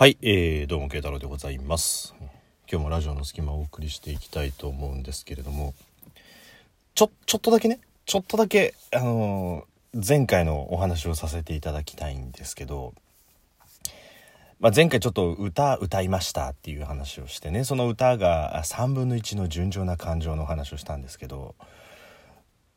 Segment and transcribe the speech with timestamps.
[0.00, 2.14] はい、えー、どうも慶太郎でございます。
[2.72, 5.74] 今日もラジオの隙間をお送りしていきたいと思うんですけれども
[6.94, 12.94] ちょちょっとだけねちょっとだけあのー前回のお話をさせていただきたいんですけど、
[14.58, 21.54] まあ、前回ちょっと歌歌いましたっていう話をしてねその歌が3分の1の純情な感情の話をしたんですけど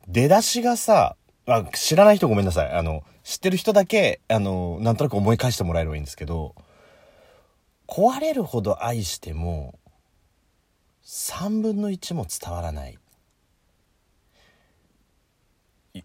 [0.08, 1.16] 出だしがさ
[1.46, 2.70] あ知らない人ごめんなさい。
[2.70, 6.54] あの知ってる人だけあのなんとなく思い返してもらえればいいんですけど
[7.86, 9.78] 壊れるほど愛しても
[11.04, 12.98] 3分の1も伝わらない。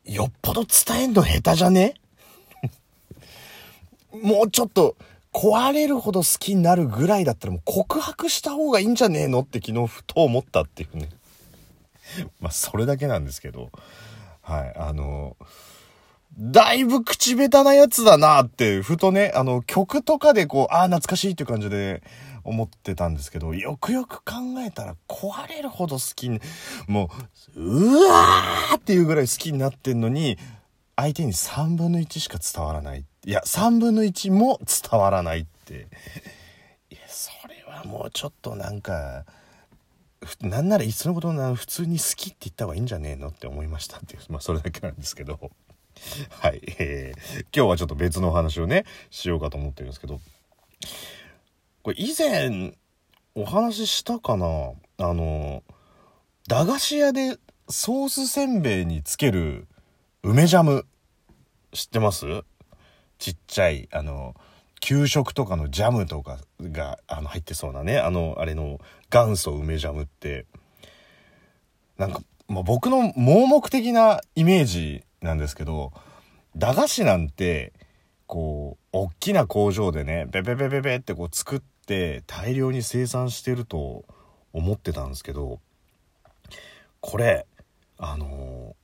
[0.06, 1.96] よっぽど伝えんの下手じゃね？
[4.12, 4.96] もうちょっと
[5.34, 11.10] 壊れるほど好きになるぐらいだったらもう告白した方がいいんじゃねえのって昨日ふと思ったっていうね。
[12.40, 13.72] まあそれだけなんですけど。
[14.42, 15.38] はいあの
[16.42, 22.02] だいぶ口下手なやつだなって、ふとね、あの、曲とかでこう、ああ、懐かしいっていう感じで
[22.46, 26.40] 思ってたんですけど、よくよく考えたら壊れるほど好きに、
[26.88, 27.10] も
[27.56, 30.38] う、うわーっていうぐらい好きになってんのに、
[30.96, 33.04] 相手に3分の1しか伝わらない。
[33.26, 35.88] いや、3分の1も伝わらないって。
[36.90, 39.26] いや、それはもうちょっとなんか、
[40.42, 45.52] なんならいっそのことな普通に好きって言った方がいいんじゃねえのって思いましたっていう、まあそれだけなんですけど。
[46.30, 50.20] はい、えー、今日はちょっと別のお話をねしようかと思ってるんですけど。
[51.84, 52.74] これ以前
[53.36, 54.74] お話ししたかな？
[54.98, 55.64] あの
[56.48, 57.38] 駄菓子屋で
[57.70, 59.68] ソースせんべいにつける
[60.24, 60.86] 梅ジャム。
[61.72, 62.26] 知ってます？
[63.18, 64.36] ちっちゃいあの
[64.82, 68.00] 給食とかのジャムとかがあの入ってそうなね。
[68.00, 68.80] あのあれの
[69.12, 70.46] 元祖梅ジャムって。
[71.98, 75.92] なんか、まあ、僕の盲目的なイメージなんですけど
[76.56, 77.74] 駄菓子なんて
[78.28, 84.06] こう大きな工場でねベベベベベってこう作って大量に生産してると
[84.54, 85.60] 思ってたんですけど
[87.02, 87.46] これ
[87.98, 88.76] あの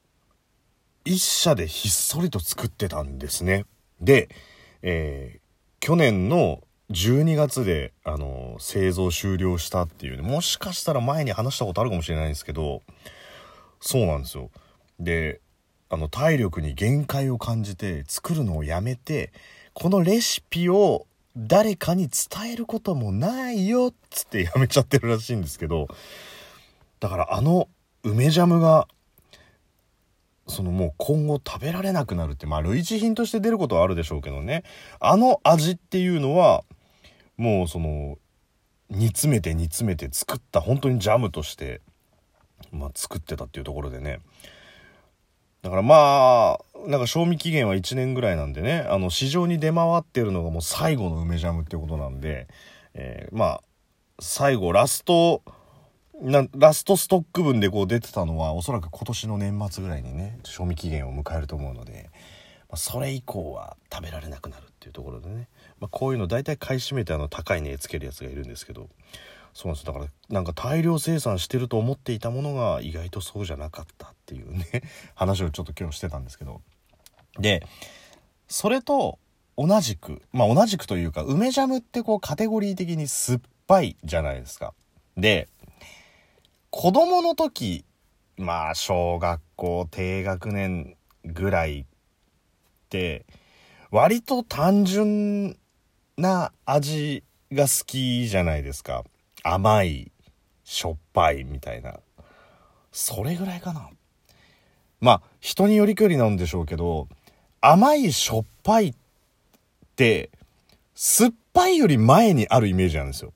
[1.06, 3.66] 一社でひっそりと作ってたんですね。
[4.02, 4.30] で、
[4.82, 5.46] えー
[5.86, 12.82] 去年の12月で、あの製造終了したっていうねもしかしたら前に話したことあるかもしれないんですけど
[13.80, 14.50] そうなんですよ。
[15.00, 15.42] で
[15.96, 19.32] あの体力に限界を感じて作るのをやめて
[19.72, 21.08] このレシピを
[21.38, 25.88] 誰かに伝えることもないよっつってやめちゃってるらしいんですけど
[27.00, 27.70] だからあの
[28.04, 28.90] 梅ジャムが
[30.48, 34.64] そのもう今後食べられなくなるってまあ類似品として出ることはあるでしょうけどね。
[35.00, 36.66] あの味っていうのは
[37.38, 38.18] もうその
[38.90, 41.80] 煮詰めて煮詰めて作った本当にジャムとして、
[42.74, 44.20] まあ、作ってたっていうところでね。
[45.66, 52.48] だからまあなんか賞味期限は1年ぐらいなんでねあの市場に出回ってるのがもう最後の梅ジャムってことなんで、
[52.94, 53.64] えーまあ
[54.20, 55.42] 最後ラスト
[56.54, 62.12] ラストストック分でこう出てたのはおそらく今年の年末ぐらいにね賞味期限を迎えると思うので、
[62.70, 65.50] まあ、それ以降は食べられなくなるっていうところでね、
[65.82, 68.88] まあ、こういうの大体買い占めてあの高い値つけるやつがいるんですけど
[69.56, 69.86] そうなんです。
[69.86, 74.66] だからなんか大量生産してると思っていたものが意外とそうじゃなかったっていうね
[75.16, 76.62] 話をちょっと今日してたんですけど。
[77.40, 77.66] で
[78.48, 79.18] それと
[79.58, 84.74] 同じくまあ同じくというか梅ジャムってこうカテゴリー的に酸っぱいじゃないですか。
[85.16, 85.48] で
[86.70, 87.86] 子供の時
[88.36, 91.86] まあ小学校低学年ぐらいっ
[92.90, 93.26] て
[93.90, 95.58] 割と単純
[96.18, 97.24] な味
[97.54, 99.06] が好きじゃないですか。
[99.48, 100.12] 甘い
[100.64, 102.00] しょっぱいみたいな。
[102.92, 103.90] それぐらいかな。
[105.00, 107.08] まあ人によりくりなんでしょうけど
[107.62, 108.94] 甘いしょっぱいっ
[109.96, 110.32] て
[110.96, 113.34] 酸っぱいより前にあるイメージなんですよ。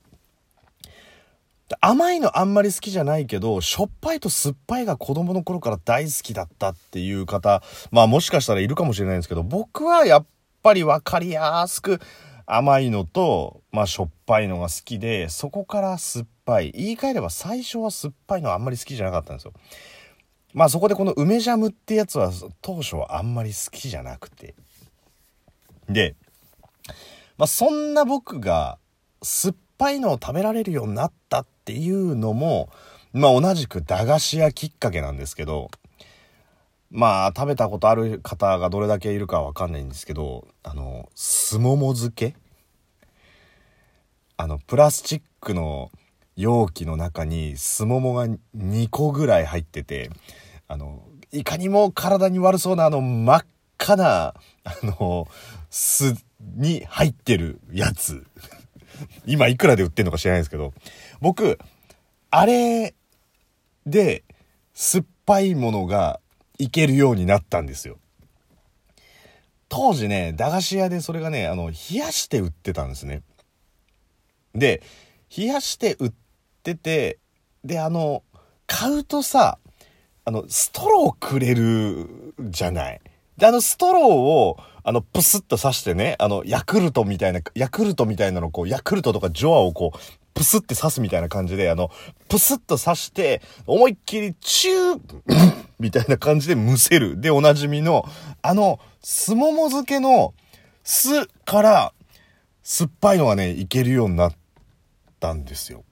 [1.79, 10.25] 甘いのあんまり好きじゃないけど、しょっぱいと酸っぱいが子供の頃から大好きだったっていう方、まあもしかしたらいるかもしれないんですけど、僕はやっ
[10.63, 12.01] ぱりわかりやすく
[12.51, 16.71] 甘いのと、まあしょっぱいのが好きで、そこから酸っぱい。
[16.71, 19.53] 言い換えれば最初は酸っぱいのはあんまり好きじゃなかったんですよ。
[20.53, 22.31] まあそこでこの梅ジャムってやつは
[22.61, 24.55] 当初はあんまり好きじゃなくて。
[25.87, 26.15] で、
[27.37, 28.79] まあそんな僕が
[29.21, 32.69] 酸っぱいのを食べられるようになったっていうのも、
[33.13, 35.69] まあ同じく駄菓子屋きっかけなんですけど、
[36.91, 42.35] まあ食べたことある方がどれだけいるかわかんないんですけど、あの、すもも漬け？
[44.37, 45.91] あの、プラスチックの
[46.35, 50.09] 容器の中にすももが2個ぐらい入ってて、
[50.67, 53.45] あの、いかにも体に悪そうなあの真っ
[53.77, 54.33] 赤な、
[54.63, 55.27] あの、
[55.69, 58.25] 巣に入ってるやつ。
[59.25, 60.73] 今いくらで売ってんのか知らないですけど、
[61.21, 61.59] 僕、
[62.31, 62.95] あれ
[63.85, 64.23] で
[64.73, 66.19] 酸っぱいものが
[66.59, 67.97] いけるようになったんですよ。
[69.69, 73.23] 当時ね、駄菓子屋でそれがね、あの、冷やして売ってたんですね。
[74.53, 74.81] で、
[75.35, 76.11] 冷やして売っ
[76.63, 77.19] てて、
[77.63, 78.23] で、あの、
[78.67, 79.57] 買うとさ、
[80.25, 83.01] あの、ストローくれるじゃない。
[83.37, 89.97] で、あの、ストローを、あの、プスッと刺してね、あの、ヤクルトみたいな、ヤクルトみたいなのこう、ヤクルトとかジョアをこう、
[90.33, 91.91] プスって刺すみたいな感じで、あの、
[92.27, 97.19] プスッと刺して、思いっきりチューみたいな感じでむせる。
[97.19, 98.05] で、おなじみの、
[98.41, 100.33] あの、すもも漬けの
[100.83, 101.93] 酢から
[102.63, 104.33] 酸っぱいのがね、いけるようになっ
[105.19, 105.83] たんですよ。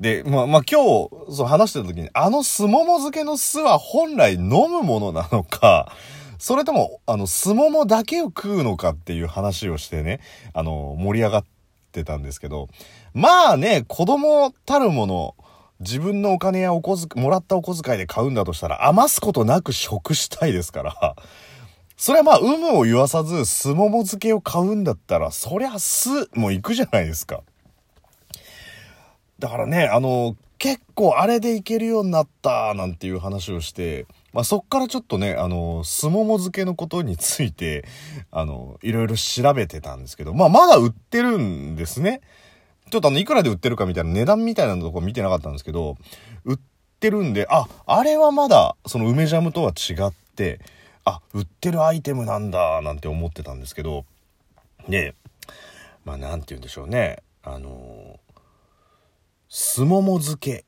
[0.00, 5.90] で、まあ、まあ、今日、そう話してた時に、あのすもも漬けの酢は本来飲むものなのか、
[6.38, 10.20] それとも、あの、すももだけを食うのかっていう話をしてね、
[10.52, 11.44] あの、盛り上がっ
[11.92, 12.68] てたんですけど、
[13.14, 15.34] まあね、子供たるもの、
[15.80, 21.16] 自分のお金やお小遣、もらったお小遣いで買うんだとしたら余すことなく食したいですから、
[21.96, 27.42] それはまあ、有無を言わさず、すもも漬けを買うんだったら、そりゃ酢も行くじゃないですか。
[29.38, 37.84] だからね、あの、結構あれでいけるようになったなんていう話をして、まあ、そっからちょっとね、あの、すもも漬けのことについて、
[38.30, 42.20] あの、いろいろ調べてたんですけど、まあ、まだ売ってるんですね。
[42.90, 45.96] ちょっとあの、いくらで売ってるかみたいな値段みたいなとこ見てなかったんですけど、
[46.44, 46.58] 売っ
[47.00, 50.60] てるんで、あ、あれはまだ、その梅ジャムとは違って、
[51.04, 54.04] あ、売ってるアイテムなんだ、なんて思ってたんですけど、
[54.88, 55.14] で、
[56.04, 57.22] まあ、なんて言うんでしょうね。
[57.42, 58.18] あの
[59.50, 60.64] すもも漬け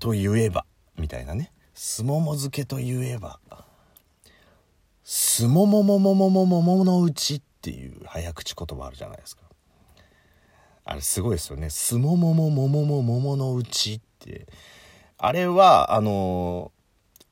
[0.00, 0.64] と言えば、
[0.96, 1.52] みたいなね。
[1.74, 3.38] すもも漬けと言えば、
[5.04, 9.47] すもももももももものうちっていう早口言葉あるじゃないですか。
[10.90, 11.68] あれすごいですよね。
[11.68, 14.46] すもももももももものうちって。
[15.18, 16.72] あれは、あの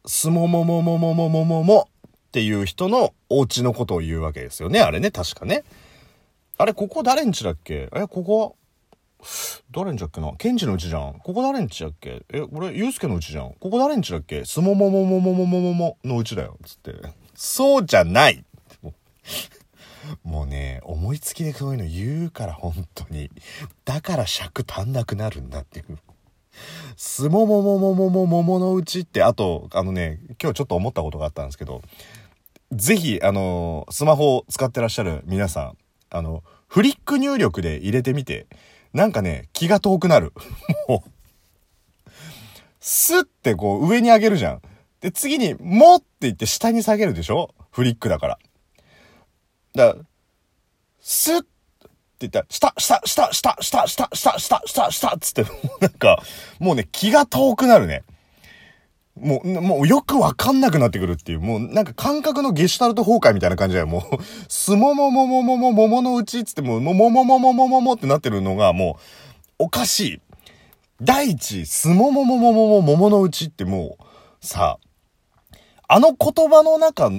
[0.05, 4.81] すもももももももももっていう人のお家のことを言うわけですよね。
[4.81, 5.65] あれね、確かね。
[6.59, 8.57] あれ、ここ誰んちだっけえ、ここ
[9.71, 11.15] 誰んちだっけなケンジのうちじゃん。
[11.25, 13.55] ここ誰んちだっけえ、俺、ユうスケのうちじゃん。
[13.59, 16.59] ここ誰んちだっけすももももももももものうちだよ。
[16.63, 16.93] つって。
[17.35, 18.45] そうじゃない
[20.23, 23.31] もうね、思いつきでそういうの言うから本当に。
[23.85, 25.99] だから尺足んなくなるんだっていう。
[26.97, 31.83] すもももももももものうちって、あと、あのね、今日ちょっと思ったことがあったんですけど、
[32.73, 35.77] ぜひ、あの、スマホを使ってらっしゃる皆さん、
[36.11, 38.47] あの、フリック入力で入れてみて、
[38.93, 40.33] なんかね、気が遠くなる。
[40.89, 42.11] もう、
[42.81, 44.63] スってこう上に上げるじゃん。
[45.01, 47.55] で、次に、もって言って下に下げるでしょ？
[47.71, 48.39] フリックだから。
[49.77, 50.05] だから、
[51.01, 51.43] スッっ
[52.19, 56.23] て言ったら、下、下、下、下、下、下、下、下、下、下、つって、もうなんか、
[56.59, 58.03] もうね、気が遠くなるね。
[59.21, 63.87] もう、もうよくわかんなくなってくるっていう、もうなんか感覚のゲシュタルト崩壊みたいな感じだよ。
[63.87, 64.03] もう、
[64.49, 68.99] すもももももももものうちっつっても、ももももももももってなってるのがも
[69.59, 70.21] う、おかしい。
[71.03, 74.79] 第一、すもももももももものうちってもう、さ、
[75.89, 77.11] あの言葉の中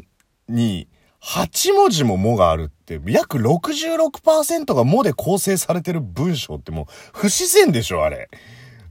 [0.49, 0.87] に、
[1.23, 8.29] 8文字ももがあるって、約66%がもで構成されてる文章ってもう不自然でしょ、あれ。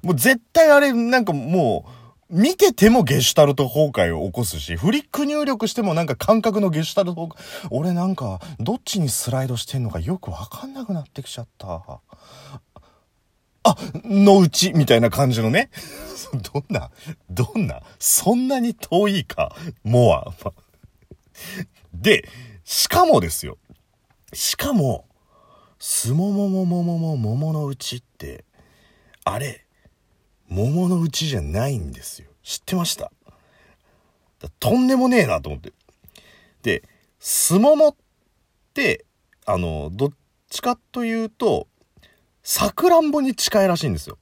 [0.02, 1.90] もう絶対あれ、なんかもう、
[2.28, 12.00] 見ててもゲシュタルト崩壊を起こすし、フリック入力してもなんか感覚のゲシュタルト崩壊、俺なんか、どっちにスライドしてんのかよくわかんなくなってきちゃった。
[13.62, 15.70] あ、のうち、みたいな感じのね。
[16.52, 16.90] どんな、
[17.30, 20.32] どんな、そんなに遠いか、もは。
[22.00, 22.28] で、
[22.64, 23.58] しかもですよ。
[24.32, 25.06] しかも、
[25.78, 28.44] すもももももももものうちって、
[29.24, 29.66] あれ、
[30.48, 32.28] 桃の内じゃないんですよ。
[32.42, 33.10] 知ってました？
[34.60, 35.72] とんでもねえなと思って。
[36.62, 36.82] で、
[37.18, 37.96] すももっ
[38.74, 39.04] て、
[39.44, 40.10] あの、どっ
[40.48, 41.66] ちかというと、
[42.42, 44.18] さくらんぼに近いらしいんですよ。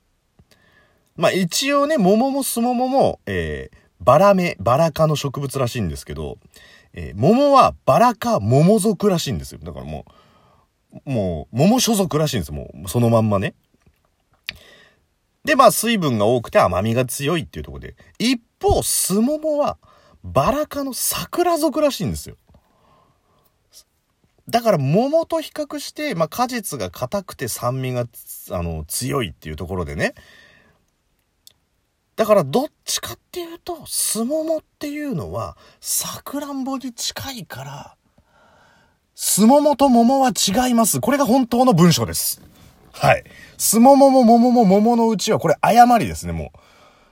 [1.17, 6.39] まあ一応ね、桃もすももも、えー、バラメ、バラ科の植物らしいんですけど、
[6.95, 9.61] えー、桃はバラ科桃属らしいんですよ。
[9.63, 10.05] だからも
[11.07, 13.55] う、もう、桃所属らしいんですもう、そのまんまね。
[15.45, 17.97] で、まあ水分が多くて甘みが強いっていうとこで。
[18.19, 19.77] 一方、スモモは
[20.23, 22.37] バラ科の桜属らしいんですよ。
[24.49, 28.07] だから桃と比較して、まあ果実が硬くて酸味が
[28.51, 30.15] あの強いっていうところでね。
[32.17, 37.97] だからどっちかっていうと、スモモっていうのはさくらんぼに近いから、
[39.15, 41.01] すももと桃は違います。
[41.01, 42.41] これが本当の文章です。
[42.93, 43.25] はい。
[43.59, 46.59] すももも桃も桃のうちはこれ誤りですね、もう。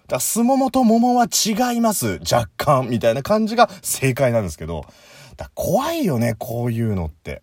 [0.09, 2.21] だすももと桃は違います。
[2.31, 2.89] 若干。
[2.89, 4.85] みたいな感じが正解なんですけど。
[5.37, 7.43] だ怖いよね、こういうのって。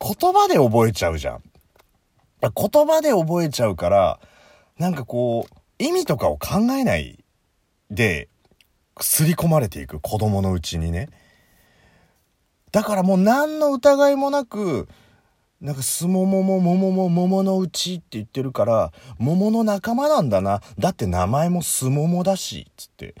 [0.00, 1.42] 言葉で覚えちゃうじゃん。
[2.40, 4.20] 言葉で覚えちゃうから、
[4.78, 7.24] なんかこう、意味とかを考えない
[7.90, 8.28] で、
[9.00, 11.08] すり込まれていく子供のうちにね。
[12.72, 14.88] だからもう何の疑いもなく、
[15.60, 20.60] なんかすもももももも桃のうちって言ってるから、桃の仲間なんだな。
[20.78, 23.14] だって名前もすももだし、つって。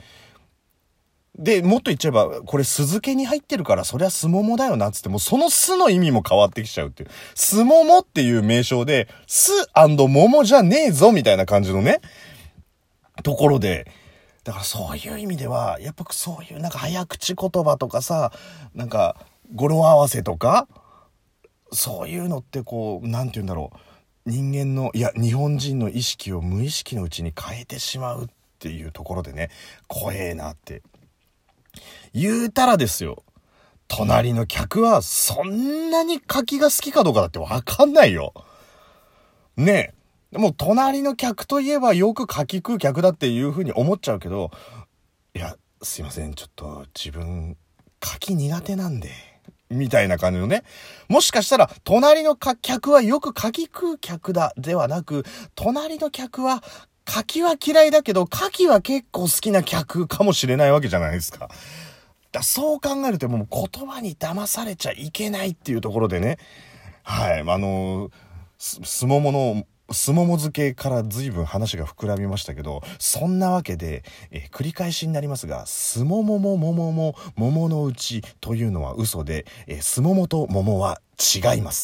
[1.38, 7.08] で、もっと言っちゃえば、これ酢漬けに入ってるから、そりゃすももだよな、つって、もうその酢の意味も変わってきちゃうっていう。
[7.34, 12.00] すももっていう名称で、酢桃じゃねえぞ、みたいな感じのね、
[13.22, 13.90] ところで、
[14.44, 18.32] だからそういう意味では、やっぱそういうなんか早口言葉とかさ、
[18.74, 19.16] なんか
[19.54, 20.68] 語呂合わせとか、
[21.72, 23.78] そういうのってこう、なんて言うんだろう。
[24.26, 28.28] 人間の、いや、日本人の意識を無意識のうちに変えてしまうっ
[28.58, 29.50] ていうところでね、
[29.86, 30.82] 怖えなって
[32.14, 33.22] 言うたらですよ。
[33.88, 38.32] 隣の客はそんなに柿が好きかどうかだってわかんないよ。
[39.56, 40.03] ねえ。
[40.34, 44.50] もう隣の客といえばよく柿食う客だっていう風に思っちゃうけど、
[45.34, 47.56] いや、すいません、ちょっと自分、
[48.00, 49.10] 柿苦手なんで。
[49.70, 50.62] みたいな感じのね。
[51.08, 55.24] もしかしたら、隣の客はよく柿食う客だ、ではなく、
[55.54, 56.62] 隣の客は、
[57.04, 61.48] 柿は嫌いだけど、牡蠣は結構好きな客かもしれないわけじゃないですか。
[62.32, 66.38] だそう考えるともう言葉に騙されちゃいけないっていうところでね、
[67.04, 68.10] はい、あの、
[68.58, 81.72] すすももの、すもも漬けから随分話が膨らみましたけど、そんなわけで、え繰り返しになりますが、すもももももも桃のうちというのは嘘で、えすももと桃は違います。